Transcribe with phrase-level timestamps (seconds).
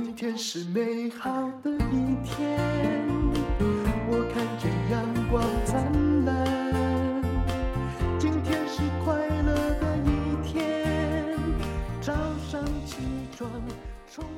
[0.00, 1.28] 今天是美好
[1.60, 2.56] 的一天，
[4.08, 7.20] 我看见阳光灿烂。
[8.16, 10.08] 今天是快乐的一
[10.46, 11.36] 天，
[12.00, 12.14] 早
[12.48, 12.94] 上起
[13.36, 13.50] 床。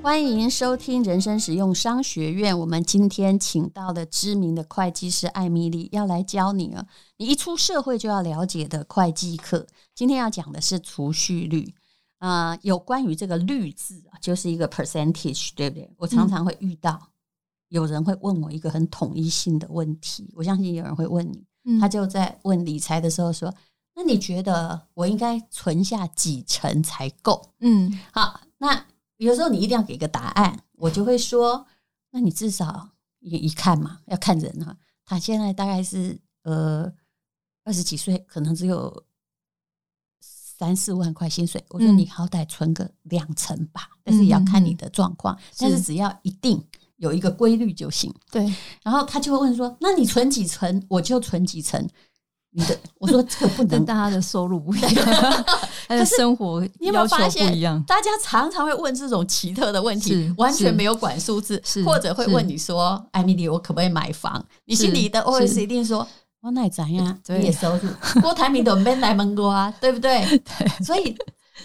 [0.00, 2.58] 欢迎收听人生使用商学院。
[2.58, 6.86] 我们今天请到了知名的会计师艾米丽，要来教你啊，
[7.18, 9.66] 你一出社会就要了解的会计课。
[9.94, 11.74] 今天要讲的是储蓄率。
[12.20, 15.90] 啊、呃，有关于这个率字啊，就是一个 percentage，对不对？
[15.96, 17.10] 我常常会遇到
[17.68, 23.52] 有人会问我一个很统一性的问题，我相信有人会问你，他就在问理财的时候说
[23.96, 28.84] ：“那你觉得我应该存下几成才够？”嗯，好，那
[29.16, 31.66] 有时候你一定要给个答案，我就会说
[32.12, 34.76] ：“那你至少也一看嘛，要看人哈。
[35.06, 36.92] 他现在大概是呃
[37.64, 39.04] 二十几岁，可能只有。”
[40.60, 45.34] 三四万块薪水，我说你好歹存个两成吧，嗯、但是也要看你的状况。
[45.34, 46.62] 嗯、但是只要一定
[46.98, 48.14] 有一个规律就行。
[48.30, 48.42] 对，
[48.82, 51.82] 然后他就会问说：“那你存几成，我就存几成。”
[52.52, 54.94] 你的我说这个不 能，大家的收入不一样，
[55.88, 57.82] 他的生活你有没有发现？
[57.84, 66.06] 大家常常会问这种奇特的问题，完全没有管数字，或者会问你说：“艾米丽，我可不可以买房？”你心里的 OS 一定说。
[66.42, 67.18] 我哪知呀？
[67.28, 67.88] 你也收入，
[68.22, 70.24] 郭台铭都没来蒙过啊，对不对？
[70.38, 71.14] 对，所以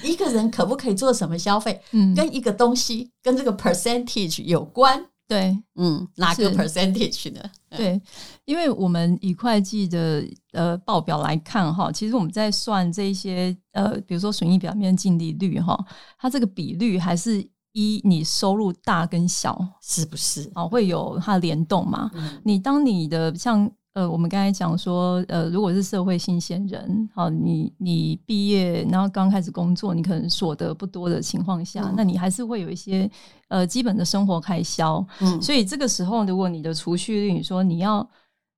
[0.03, 5.01] 一个人可不可以做什么消费，嗯，跟一个东西跟这个 percentage 有关。
[5.27, 7.39] 对，嗯，哪个 percentage 呢？
[7.69, 7.99] 对，
[8.43, 15.75] 因为我们以会计的呃报表来看哈，其实我们在算这些呃，比如说损益表面净利率哈，
[16.19, 17.39] 它这个比率还是
[17.71, 20.51] 依你收入大跟小，是不是？
[20.53, 22.11] 哦，会有它的联动嘛？
[22.13, 23.71] 嗯，你当你的像。
[23.95, 33.09] 呃，我们刚才讲说，呃，如果是社会新鲜人，好，你你毕业，然后刚开始工作，你可能所得不多的情况下，嗯、那你还是会有一些
[33.47, 38.05] 呃基本的生活开销，嗯，所以这个时候，如果你的储蓄率，你说你要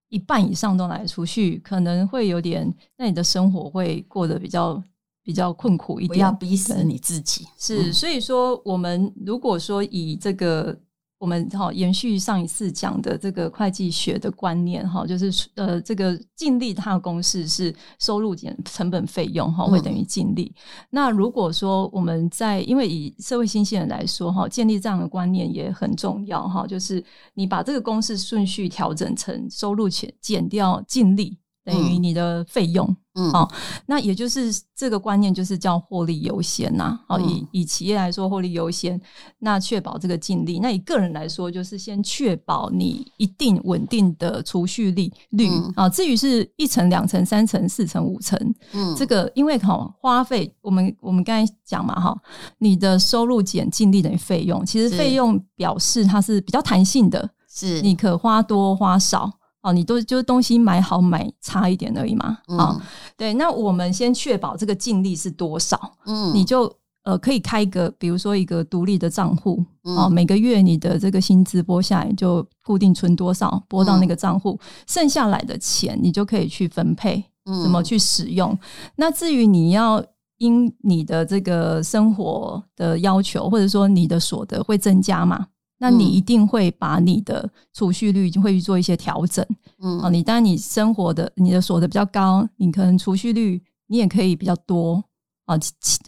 [0.10, 4.84] 一半以上都来储蓄，可能会有点，那你的生活会过得比较
[5.24, 7.46] 比较困苦一点，不要逼死你自己。
[7.60, 10.76] 是，所以说，我们如果说以这个。
[11.20, 20.54] 我们哈延续上一次讲的这个会计学的观念哈，就是呃，这个净利它的公式是收入减成本费用哈，会等于净利。
[20.56, 20.62] 嗯、
[20.92, 27.04] 那如果说我们在因为以社会新鲜人来说哈，建立这样的观念也很重要哈，就是
[27.34, 31.40] 你把这个公式顺序调整成收入减减掉净利。
[31.68, 33.52] 等于你的费用，嗯，好，
[33.88, 36.98] 那也就是这个观念，就是叫获利优先呐。
[37.06, 38.98] 好，以以企业来说，获利优先，
[39.40, 40.60] 那确保这个净利。
[40.60, 45.90] 那以个人来说，就是先确保你一定稳定的储蓄利率啊。
[45.90, 48.40] 至于是一层、两层、三层、四层、五层，
[48.72, 52.18] 嗯，这个因为哈花费，我们我们刚才讲嘛哈，
[52.60, 59.30] 你的收入减净利等于费用，其实费用表示它是比较弹性的，是你可花多花少。
[59.62, 62.26] 哦，你都就是东西买好买差一点而已嘛。
[62.26, 62.82] 啊、嗯哦，
[63.18, 66.72] 对，那我们先确保这个净利是多少，嗯，你就
[67.04, 78.52] 呃可以开一个，比如说一个独立的账户，嗯、哦，每个月你的这个薪资拨下来就固定存多少，拨到那个账户，嗯、剩下来的钱你就可以去分配，怎么去使用。
[78.52, 78.60] 嗯、
[78.96, 80.04] 那至于你要
[80.38, 85.48] 因你的这个生活的要求，或者说你的所得会增加嘛？
[85.80, 89.46] 那你一定会把你的储蓄率会去做一些调整，
[89.80, 95.04] 嗯，啊，你当然你生活的你的所得比较高，你可能储蓄率你也可以比较多
[95.46, 95.56] 啊，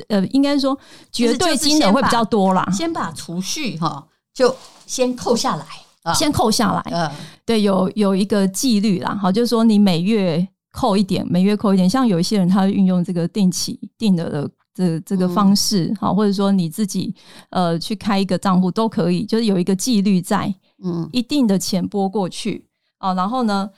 [0.08, 0.78] 呃，应该说
[1.12, 2.68] 绝对金额会比较多啦。
[2.72, 7.12] 先把储蓄哈就先扣下来，先扣下来，嗯，
[7.46, 14.50] 对，有有一个纪律啦，好，就是说你每月扣一点，每月扣一点，像有一些人他会运用这个定期定额的。
[14.74, 17.14] 这这个方式好，或者说你自己
[17.50, 20.54] 呃去开一个账户都可以，就是有一个纪律在，
[20.84, 22.66] 嗯，一定的钱拨过去
[22.98, 23.70] 啊，然后呢，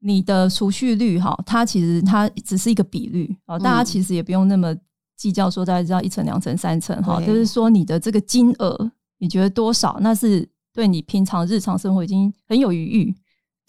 [0.00, 4.74] 你的储蓄率哈，它其实它只是一个比率啊，大家其实也不用那么
[5.16, 13.14] 计较说大家知道一层、两层、三层哈，就是说你的这个金额，你觉得多少，那是对你平常日常生活已经很有余裕。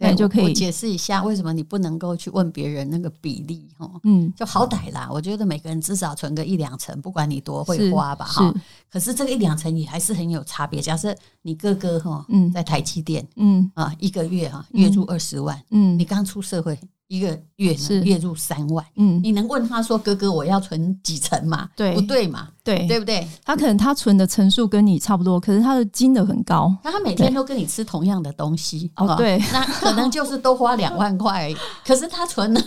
[0.09, 5.07] 对，就可以解释一下为什么你不能够去问别人那个比例哈，嗯，就好歹啦。
[5.11, 8.53] 我觉得每个人至少存个一两成，不管你多会花吧哈。
[8.89, 10.81] 可是这个一两成也还是很有差别。
[10.81, 16.77] 假设你哥哥哈，嗯，在台积电，嗯啊，一个月哈月入二十万，嗯，你刚出社会。
[17.11, 22.47] 一个月是月入三万，嗯，你能问他说：“哥哥，我要存几成嘛？”对，不对嘛？
[22.63, 23.27] 对，对不对？
[23.43, 26.73] 他可能他存的层数跟你差不多，可是他的金额很高。
[26.85, 31.53] 那他每天都跟你吃同样的东西，哦，对，那可能就是都花两万块，
[31.85, 32.61] 可是他存了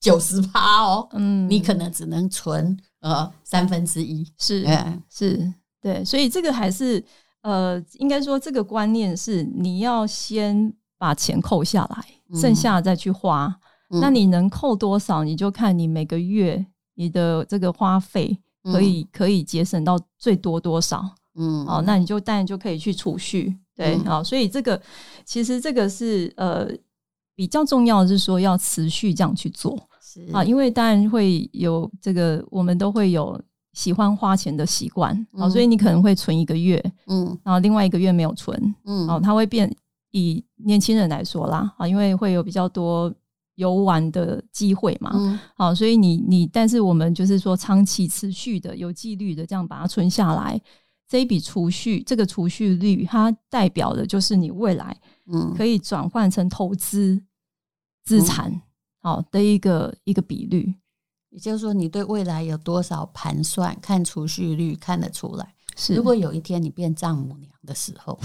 [0.00, 4.66] 九十八哦，嗯，你可能只能存呃三分之一，是，
[5.10, 7.04] 是，对，所以这个还是
[7.42, 13.54] 呃，应该说这个观念是你要先把钱扣下来，剩下再去花。
[13.90, 16.64] 嗯、那你能扣多少，你就看你每个月
[16.94, 21.04] 你的这个花费可以、嗯、可以节省到最多多少。
[21.34, 23.56] 嗯，好，那你就当然就可以去储蓄。
[23.76, 24.80] 对，好、嗯，所以这个
[25.24, 26.68] 其实这个是呃
[27.34, 29.78] 比较重要的是说要持续这样去做。
[30.00, 33.40] 是啊，因为当然会有这个，我们都会有。
[33.72, 39.72] 喜欢花钱的习惯，啊、嗯，所以你可能会存一个月，嗯，然后另外一个月没有存，嗯，哦，它会变。
[40.10, 43.14] 以年轻人来说啦，啊，因为会有比较多
[43.60, 50.58] 游玩的机会嘛，嗯，好，所以你你，但是我们就是说长期持续的有纪律的这样把它存下来，
[51.06, 54.96] 这一笔储蓄，这个储蓄率，它代表的就是你未来，
[55.30, 57.22] 嗯，可以转换成投资
[58.02, 58.62] 资产，
[59.02, 60.74] 好的一个一个比率。
[61.28, 63.78] 也就是说，你对未来有多少盘算？
[63.80, 65.54] 看储蓄率看得出来。
[65.76, 68.18] 是，如果有一天你变丈母娘的时候，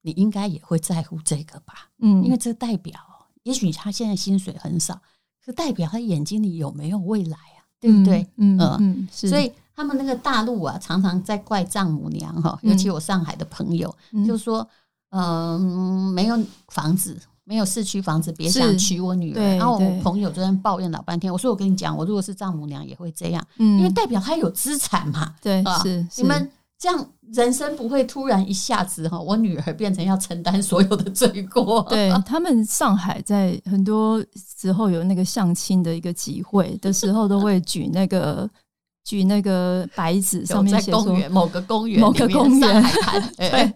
[0.00, 1.90] 你应该也会在乎这个吧？
[1.98, 2.98] 嗯，因为这代表，
[3.46, 5.00] 也许他现在薪水很少，
[5.44, 7.62] 是代表他眼睛里有没有未来啊？
[7.80, 8.26] 对不对？
[8.36, 14.68] 嗯嗯，嗯，所以他们那个大陆啊，常常在怪丈母娘哈，尤其我上海的朋友，嗯、就说，
[15.10, 16.36] 嗯、呃，没有
[16.68, 17.16] 房子。
[17.48, 19.40] 没有市区房子，别想娶我女儿。
[19.56, 25.32] 然后我朋友昨天抱怨老半天，我说我跟你讲，我如果是丈母娘也会这样，嗯，因为代表他有资产嘛。
[25.40, 31.82] 对，是你们这样人生不会突然一下子哈，我女儿变成要承担所有的罪过。
[31.88, 34.24] 对，他们上海在很多
[34.60, 38.48] 时候有那个相亲的一个集会的时候，都会举那个。
[39.06, 42.84] 举那个白纸上面写说某个公园，某个公园，
[43.38, 43.72] 对，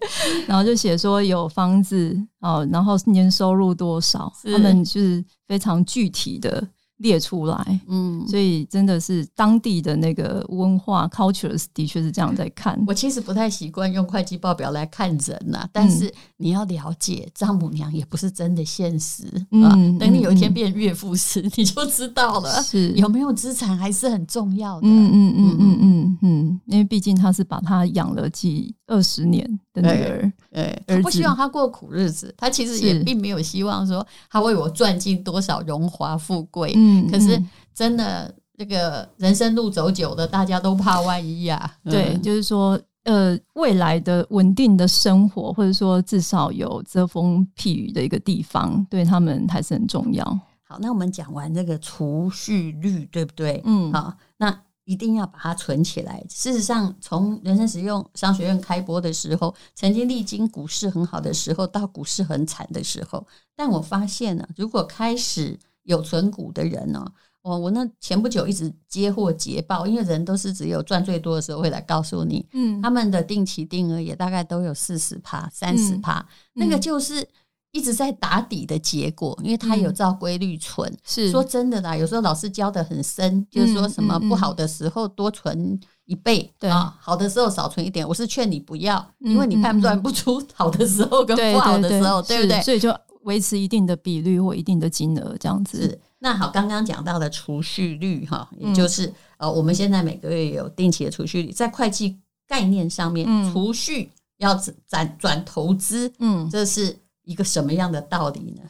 [0.48, 6.66] 然后就写说有房子哦，然后年收入多少，他们就是非常具体的。
[7.00, 12.78] 列出来，嗯，所以真的是当地的那个文化 cultures 的确是这样在看。
[12.86, 24.86] 我其实不太习惯用会计报表来看人呐、啊，但是你要了解，丈母娘也不是真的现实，嗯，啊、等你有一天变岳父时，嗯、你就知道了，是有没有资产还是很重要的。
[24.86, 29.42] 嗯嗯嗯嗯嗯嗯，因为毕竟他是把他养了几二十年
[29.72, 36.74] 的女儿，对，他不希望他过苦日子，他其实也并没有希望说他为我赚进多少荣华富贵。
[36.76, 37.42] 嗯可是
[37.74, 41.76] 真的，这个人生路走久了，大家都怕万一啊。
[41.84, 50.24] 对，就是说，呃，未来的稳定的生活，或者说至少有遮风避雨的一个地方，对他们还是很重要。
[50.62, 53.62] 好，那我们讲完这个储蓄率，对不对？
[53.64, 56.22] 嗯，好，那一定要把它存起来。
[56.28, 63.26] 事实上，从人生使用商学院开播的时候，曾经历经股市很好的时候，到股市很惨的时候，
[63.56, 67.04] 但我发现呢，如果开始有存股的人呢，
[67.42, 77.26] 我我那前不久一直接获捷报，因为人都是只有赚最多的时候会来告诉你，嗯，他们的定期定额也大概都有四十趴、三十趴，那个就是
[77.72, 80.94] 一直在打底的结果，因为他有照规律存。
[81.02, 88.06] 是说真的啦，有时候老师教的很深，就是说什么不好的时候多存一倍，对啊，好的时候少存一点。
[88.06, 92.60] 我是劝你不要，因为你判断不出 好的时候跟不好的时候，对不对？
[92.60, 92.94] 所以就。
[93.22, 95.98] 维持一定的比率或一定的金额，这样子。
[96.18, 104.54] 那好，刚刚讲到的储蓄率哈，也就是、嗯、呃，我们现在每个月有定期的储蓄率，在会计概念上面，储蓄要
[104.86, 108.62] 转转投资，嗯，这是一个什么样的道理呢？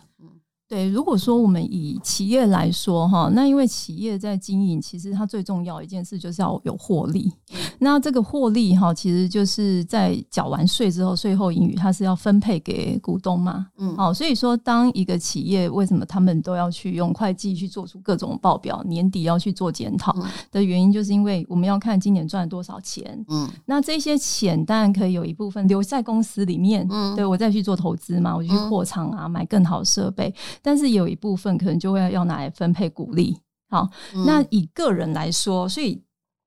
[0.71, 7.33] 对，如果说我们以企业来说哈，那因为企业在经营，其实它最重要一件事就是要有获利。
[7.81, 13.67] 那这个获利哈，其实就是在缴完税之后，税后盈余它是要分配给股东嘛。
[13.79, 20.15] 嗯，好，所以说当一个企业为什么他们都要去用会计去做出各种报表，年底要去做检讨
[20.53, 23.25] 的原因，就是因为我们要看今年赚了多少钱。
[23.29, 30.33] 嗯，那这些钱当然可以有一部分留在公司里面，嗯，对我再去做投资嘛，我就去扩厂啊，买更好设备。
[30.62, 33.37] 但是有一部分可能就会要拿来分配鼓励，
[33.69, 36.02] 好，嗯、那以个人来说，所以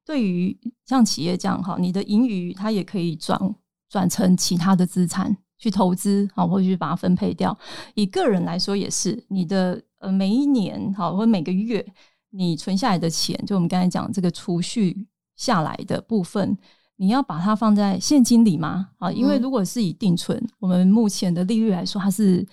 [0.05, 0.55] 对于
[0.85, 3.39] 像企业这样哈，你的盈余它也可以转
[3.89, 7.57] 转成其他的资产去投资，好，或者去把它分配掉。
[7.95, 11.85] 以个人来说也是，你的呃每一年好或每个月
[12.31, 16.57] 你存下来的钱，就我们刚才讲这个储蓄下来的部分，
[16.97, 18.89] 你要把它放在现金里吗？
[18.97, 22.45] 啊，因为如果是以定存，我们目前的利率来说，它是。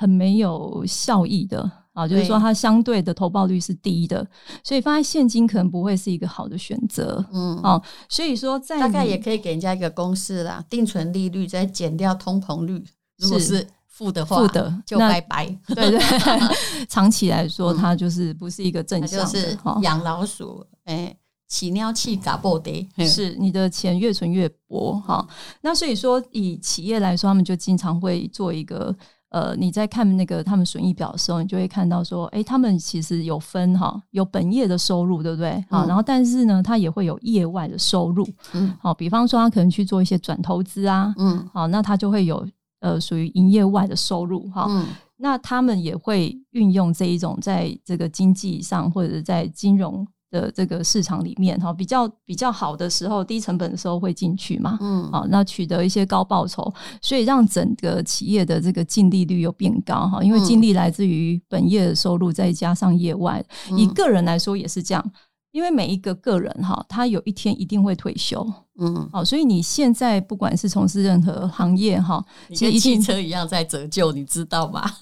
[0.00, 4.26] 很没有效益的啊，就是说它相对的投报率是低的，
[4.64, 7.22] 所以放在现金可能不会是一个好的选择。
[7.30, 12.82] 嗯，哦，所以说在大概也可以给人家一个公式啦，定存利率再减掉通膨率，
[13.18, 15.44] 如果是负的话，负的就拜拜。
[15.66, 16.00] 对对，
[16.88, 21.14] 长期来说它就是不是一个正向的，就是养老鼠，哎。
[21.50, 25.26] 起尿器嘎爆的，是你的钱越存越薄哈。
[25.62, 28.96] 那所以说，以企业来说，他们就经常会做一个
[29.30, 35.64] 呃，你在看那个他们损益表的时候，你就会看到说，哎，他们其实有分哈，有本业的收入，对不对？
[35.70, 42.46] 好，然后但是呢，他也会有业外的收入，嗯，好，比方说他可能去做一些转投资啊，嗯，好，那他就会有
[42.80, 44.66] 呃属于营业外的收入哈。
[44.68, 44.86] 嗯
[45.22, 56.72] 那他们也会运用这一种，在这个经济上或者在金融的这个市场里面，哈，比较比较好的时候，低成本的时候会进去嘛，嗯，好，那取得一些高报酬，
[57.02, 63.44] 所以让整个企业的这个净利率又变高，哈，因为净利来自于本业的收入，再加上业外，
[63.76, 65.12] 以个人来说也是这样。
[65.52, 68.46] 因为每一个个人哈，他有一天一定会退休，
[68.78, 74.88] 嗯，好，所以你现在不管是从事任何行业哈，其实汽车一样在折旧，你知道吗？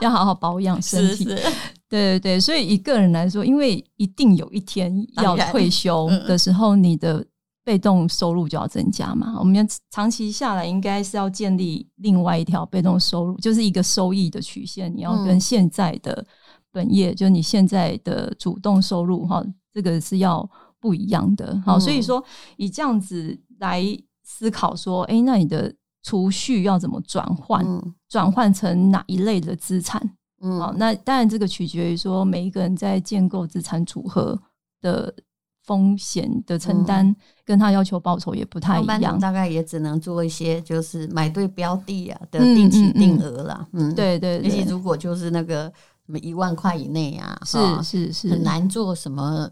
[0.00, 1.42] 要好好保养身体，是是
[1.88, 2.40] 对对对。
[2.40, 7.24] 所以以个人来说，因为一定有一天要退休的时候，你的
[7.62, 9.36] 被动收入就要增加嘛。
[9.38, 16.24] 我们长期下来，应该是要建立另外一条被动收入，就是一个收益的曲线，你要跟现在的。
[16.72, 20.48] 本业就你现在的主动收入哈，这个是要
[20.80, 21.62] 不一样的。
[21.66, 22.24] 好，所以说
[22.56, 23.84] 以这样子来
[24.24, 27.64] 思考说，哎，那你的储蓄要怎么转换？
[28.08, 30.16] 转换成哪一类的资产？
[30.40, 34.40] 嗯，好，那当然这个取决于说每一个人在建构资产组合
[34.80, 35.14] 的
[35.62, 37.14] 风险的承担，
[37.44, 39.18] 跟他要求报酬也不太一样。
[39.20, 43.68] 大概也只能做一些就是买对标的啊的定期定额啦。
[43.72, 45.70] 嗯，对对，而且如果就是那个。
[46.06, 47.38] 什么一万块以内啊？
[47.44, 49.48] 是是是，很难做什么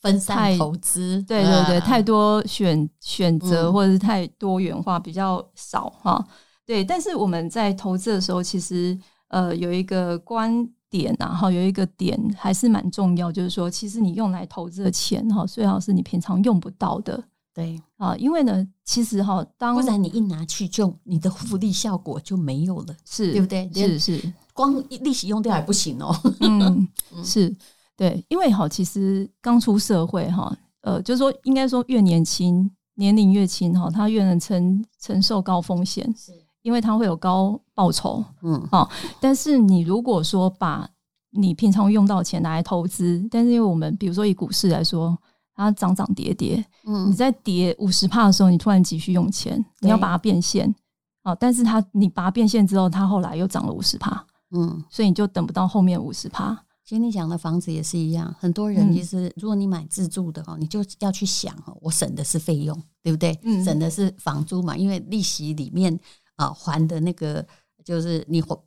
[0.00, 1.22] 分散投资。
[1.28, 6.26] 对对对，太多选选择或者是太多元化，比较少哈。
[6.64, 17.22] 对，但是我们在投资的时候，其实呃有一个观点啊，哈，有一个点还是蛮重要，就是说，其实你用来投资的钱哈，最好是你平常用不到的。
[17.54, 23.70] 对啊，因为呢，其实哈，当不然你一拿去就你的复利效果就没有了，是对不对？
[23.74, 24.32] 是是。
[24.52, 26.14] 光利息用掉还不行哦。
[26.40, 26.88] 嗯，
[27.24, 27.54] 是
[27.96, 36.32] 对，因为哈，其实刚出社会哈，呃，就是说，应该说越年轻，年龄越轻哈，他越能承承受高风险，是
[36.62, 38.24] 因为他会有高报酬。
[38.42, 38.90] 嗯，好，
[39.20, 40.88] 但是你如果说把
[41.30, 45.16] 你平常用到的钱拿来投资，但是因为我们比如说以股市来说，
[45.54, 50.74] 它涨涨跌跌，嗯，你在跌五十帕的时候，你突然急需用钱，你要把它变现，
[51.22, 54.26] 啊，但是它你把它变现之后，它后来又涨了五十趴。
[54.52, 56.64] 嗯，所以你就等不到后面五十趴。
[56.84, 63.38] 其实你讲的房子也是一样，很多人其实如果你买自住的哦，你就要去想哦，我省的是费用，对不对？
[63.44, 65.98] 嗯，省的是房租嘛，因为利息里面
[66.36, 67.46] 啊还的那个
[67.84, 68.58] 就是你还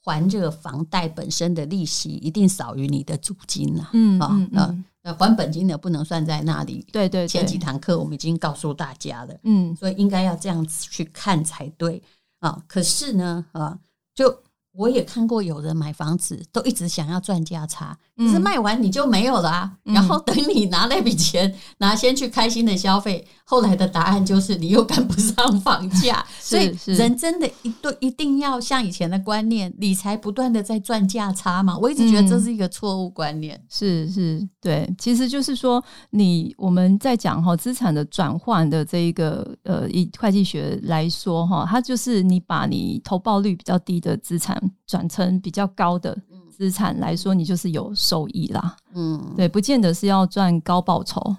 [0.00, 3.90] 还这个房贷本身的利息一定少于你的租金呐。
[3.92, 6.86] 嗯啊啊，那还本金的不能算在那里。
[6.92, 9.34] 对对，前几堂课我们已经告诉大家了。
[9.42, 12.00] 嗯，所以应该要这样子去看才对
[12.38, 12.62] 啊。
[12.68, 13.78] 可是呢啊，
[14.14, 14.45] 就。
[14.76, 19.72] 我也看过有人买房子都一直想要赚价差，可是卖完你就没有了啊。
[19.84, 26.24] 嗯、 然后等你拿那笔钱拿先去开心的消费，后来的答案就是你又赶不上房价。
[26.38, 31.76] 所以人真的一对一定要像以前的观念，理财不断的在赚价差嘛。
[31.78, 33.56] 我一直觉得这是一个错误观念。
[33.56, 44.60] 嗯、是是，对，其实就是说你我们在讲哈资产的转换的这一个呃，以会计学来说哈，它就是你把你投报率比较低的资产。
[44.86, 46.16] 转成比较高的
[46.50, 48.76] 资产来说，你就是有收益啦。
[48.94, 51.36] 嗯，对，不见得是要赚高报酬。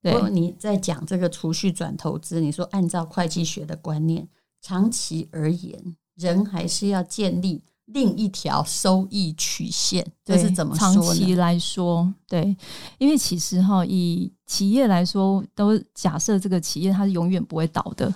[0.00, 4.28] 对，你在讲这个储蓄转投资，你说按照会计学的观念，
[4.62, 10.06] 长期而言，人还是要建立另一条收益曲线。
[10.24, 10.94] 这是怎么说呢？
[10.94, 12.56] 长期来说，对，
[12.98, 18.14] 因为其实哈，以企业来说，都假设这个企业它是永远不会倒的。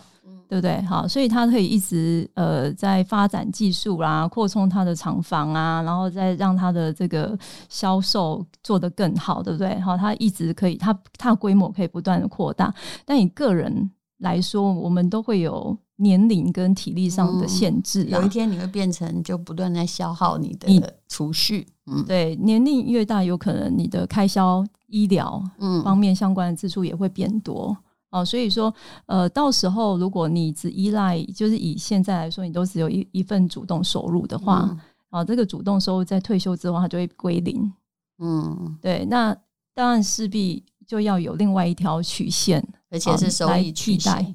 [0.53, 0.83] 对不对？
[0.83, 7.35] 好，所以它可以一直呃在发展技术啦，扩充它的厂房啊，然后再让它的这个
[7.71, 9.81] 销售做得更好，对不对？
[9.81, 12.71] 好，它一直可以，它它的规模可以不断的扩大。
[13.07, 18.11] 但以个人来说，我们都会有年龄跟体力上的限制，嗯。
[18.11, 21.67] 有一天你会变成就不断在消耗你的储蓄。
[21.87, 25.43] 嗯，对，年龄越大，有可能你的开销、医疗
[25.83, 27.75] 方面相关的支出也会变多。
[28.13, 28.73] 哦，所以说，
[29.07, 37.73] 呃，到时候如果你只依赖，就是以现在来说，你都只有一一份主动收入的话，嗯、啊，这个主动收入在退休之后它就会归零。
[38.19, 39.37] 嗯，对，那
[39.75, 44.35] 当然势必就要有另外一条曲线，而且是收益替代。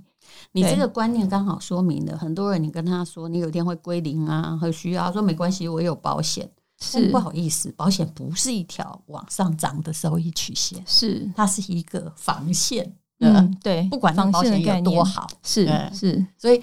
[0.51, 6.49] 你这个观念刚好说明了，很多人你跟他说你有一天会归零啊，会需要说没关系，我有保险。
[6.79, 12.95] 是不好意思，保险不是一条往上涨的收益曲线，是它是一个防线。
[13.19, 16.61] 嗯，对，不管保险有多好，是是，所以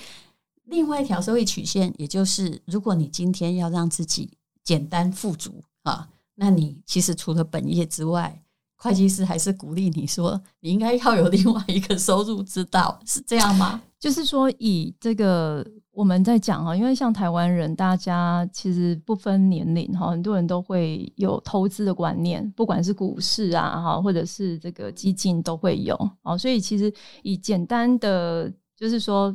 [0.64, 4.30] 另外一条收益曲线，也就是如果你今天要让自己
[4.62, 8.43] 简单富足啊，那你其实除了本业之外，
[8.84, 13.80] 会计师还是鼓励你说，你应该要有另外一个收入之道， 是这样吗？
[13.98, 29.34] 就是说，以这个我们在讲哈，因为像台湾人，大家其实不分年龄哈，很多人都会有投资的观念，不管是股市啊哈，或者是这个基金都会有哦，所以其实以简单的，就是说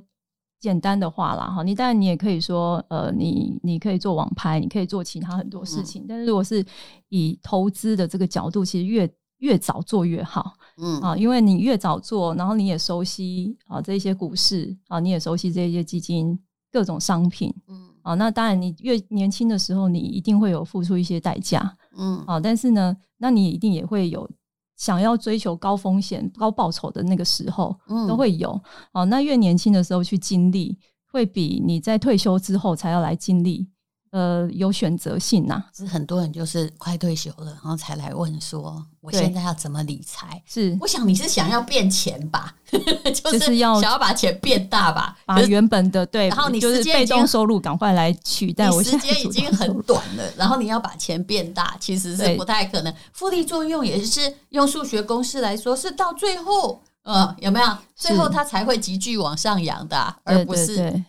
[0.59, 6.63] 简单的话啦哈，你当然你也可以说，呃，你你可以做网拍，你可以做其他很多事情，嗯、但是如果是
[7.07, 16.37] 以投资的这个角度，其实越越早做越好，嗯啊，因为你越早做，然后你也熟悉啊这些股市啊，你也熟悉这些基金
[16.71, 24.29] 各种商品，嗯啊，那当然你越年轻的时候，你一定会有付出一些代价，嗯啊，但是呢，那你一定也会有
[24.77, 29.03] 想要追求高风险高报酬的那个时候，嗯，都会有啊。
[29.05, 30.77] 那越年轻的时候去经历，
[31.11, 33.67] 会比你在退休之后才要来经历。
[34.11, 40.41] 呃，有选择性呐、啊，是很多人就是快退休了，然后才来问说，我现在要怎么理财？
[40.47, 42.55] 是，我想你是想要变钱吧，
[43.13, 48.71] 就是要想要把钱变大吧，把原本的对，然后你就是被动收入赶快来取代。
[48.71, 52.93] 我时间已经很短了，然后你要把钱变大，其实是不太可能。
[53.13, 57.77] 复利作用也是用数学公式来说，是到最后，呃，有没有？
[57.95, 61.03] 最后它才会急剧往上扬的、啊，而不是。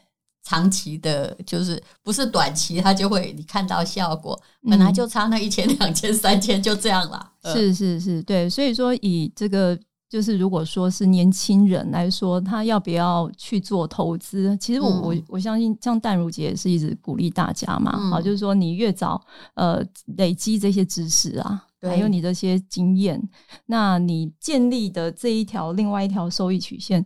[0.50, 4.36] 长期的，就是不是短期，它就会你看到效果，
[4.68, 7.30] 本来就差那一千、两千、三千，就这样了。
[7.44, 9.78] 是是是，对，所以说以这个
[10.08, 14.56] 就是，如果说是年轻人来说，他要不要去做投资？
[14.56, 19.80] 其实我、嗯、我我相信，像淡如姐也是一直鼓励大家嘛，好、嗯，就是说你越早呃
[20.16, 23.22] 累积这些知识啊，对还有你这些经验，
[23.66, 27.04] 那你建立的这一条另外一条收益曲线。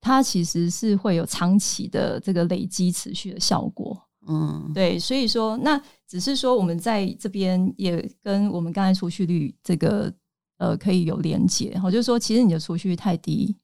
[0.00, 10.12] 它其实是会有长期的这个累积持续的效果，嗯，对，所以说那只是说我们在这边也跟我们刚才储蓄率这个
[10.58, 13.56] 呃可以有连结，哈，就是说其实你的储蓄率太低，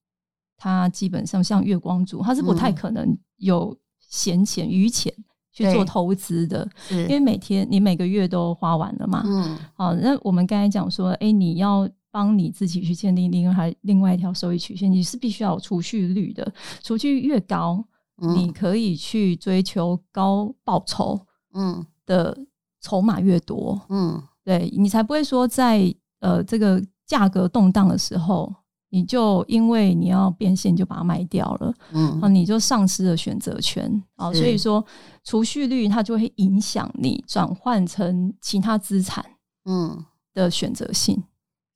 [0.57, 5.15] 它基本上像月光族，它是不太可能有闲钱余钱
[5.53, 11.89] 去做投资的，因为每天你每个月都花完了嘛，嗯，好，那我们刚才讲说，哎，你要。
[12.15, 17.85] 帮你自己去建立另外另外一条收益曲线，你是必须要有储蓄率的，储蓄越高，
[18.19, 21.21] 嗯、你可以去追求高报酬，
[21.55, 22.39] 嗯，的
[22.81, 28.55] 筹码越多，嗯，对你才不会说在呃这个价格动荡的时候，
[28.91, 33.91] 你就因为你要变现就把它卖掉了，嗯，啊，你就丧失了选择权。
[34.15, 34.87] 啊，所以说
[35.25, 39.25] 储蓄率它就会影响你转换成其他资产，
[39.65, 40.05] 嗯。
[40.35, 41.23] 的选择性。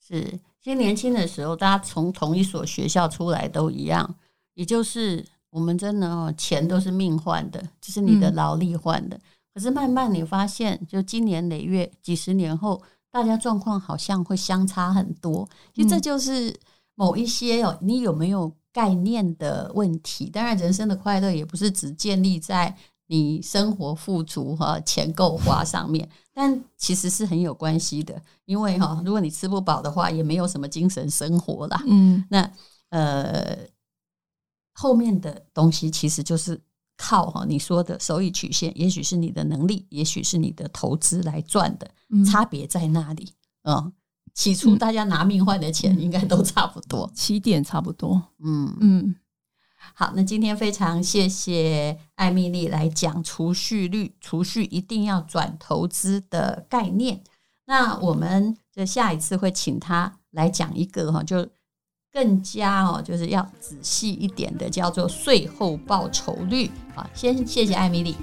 [0.08, 0.22] 是，
[0.58, 4.16] 其实年轻的时候，大家从同一所学校出来都一样，
[4.54, 9.16] 也就是我们真的哦，钱都是命换的，就是你的劳力换的。
[9.18, 9.20] 嗯、
[9.52, 15.46] 可是慢慢你发现，就今年累月，几十年后，大家状况好像会相差很多。
[15.74, 16.58] 其实这就是
[16.94, 20.30] 某一些哦，你有没有概念的问题。
[20.30, 22.74] 当然，人生的快乐也不是只建立在。
[23.08, 31.82] 你生活富足哈，钱够花上面，但其实是很有关系的，因为哈，如果你吃不饱的话，也没有什么精神生活啦。
[31.86, 32.50] 嗯，那
[32.90, 33.58] 呃，
[34.74, 36.60] 后面的东西其实就是
[36.98, 41.90] 靠哈你说的收益曲线，也许是你的能力，也许是你的投资来赚的，
[42.30, 43.32] 差别在那里。
[43.62, 43.92] 嗯，
[44.34, 48.22] 起初大家拿命换的钱应该都差不多，起点差不多。
[48.44, 49.16] 嗯嗯。
[49.94, 57.20] 好，那今天非常谢谢艾米丽来讲储蓄率，储蓄一定要转投资的概念。
[57.66, 61.46] 那我们就下一次会请她来讲一个哈，就
[62.12, 66.70] 更加哦，就是要仔细一点的，叫做税后报酬率。
[66.94, 68.16] 啊，先谢谢艾米丽，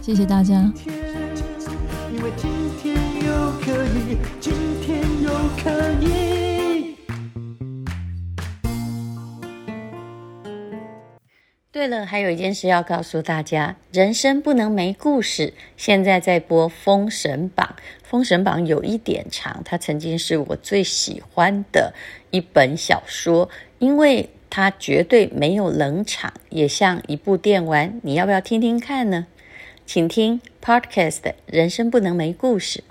[0.00, 0.72] 谢谢大家。
[2.12, 2.50] 因为今
[2.82, 5.30] 天又可以，今天又
[5.62, 5.70] 可
[6.04, 6.41] 以。
[11.82, 15.52] 对了，还有一件事要告诉大家：人生不能没故事。
[15.76, 21.92] 现在在播《封神榜》，《封神榜》有一点长，它曾经是我最喜欢的
[22.30, 27.98] 一本小说，因为它绝对没有冷场，也像一部电玩。
[28.04, 29.26] 你要不要听听看呢？
[29.84, 32.84] 请听 Podcast《人生不能没故事》。